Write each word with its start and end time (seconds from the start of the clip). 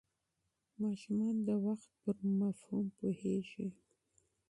ماشومان 0.81 1.35
د 1.47 1.49
وخت 1.65 1.89
پر 2.01 2.15
مفهوم 2.39 2.85
پوهېږي. 2.97 3.67